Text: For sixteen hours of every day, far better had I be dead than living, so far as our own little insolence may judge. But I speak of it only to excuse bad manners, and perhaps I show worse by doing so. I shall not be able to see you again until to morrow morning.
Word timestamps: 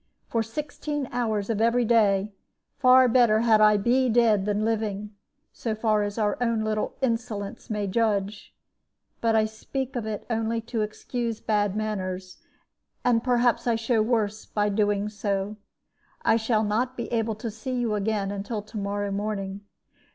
For 0.29 0.41
sixteen 0.41 1.07
hours 1.11 1.47
of 1.51 1.61
every 1.61 1.85
day, 1.85 2.33
far 2.79 3.07
better 3.07 3.41
had 3.41 3.61
I 3.61 3.77
be 3.77 4.09
dead 4.09 4.45
than 4.45 4.65
living, 4.65 5.11
so 5.53 5.75
far 5.75 6.01
as 6.01 6.17
our 6.17 6.39
own 6.41 6.63
little 6.63 6.95
insolence 7.03 7.69
may 7.69 7.85
judge. 7.85 8.51
But 9.21 9.35
I 9.35 9.45
speak 9.45 9.95
of 9.95 10.07
it 10.07 10.25
only 10.27 10.59
to 10.61 10.81
excuse 10.81 11.39
bad 11.39 11.75
manners, 11.75 12.39
and 13.05 13.23
perhaps 13.23 13.67
I 13.67 13.75
show 13.75 14.01
worse 14.01 14.43
by 14.43 14.69
doing 14.69 15.07
so. 15.07 15.57
I 16.23 16.35
shall 16.35 16.63
not 16.63 16.97
be 16.97 17.05
able 17.13 17.35
to 17.35 17.51
see 17.51 17.75
you 17.75 17.93
again 17.93 18.31
until 18.31 18.63
to 18.63 18.77
morrow 18.79 19.11
morning. 19.11 19.61